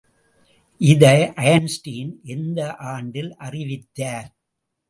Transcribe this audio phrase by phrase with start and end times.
[0.81, 1.19] இதை
[1.43, 2.75] ஐன்ஸ்டீன் எந்த
[2.75, 4.29] ஆண்டில் அறிவித்தார்?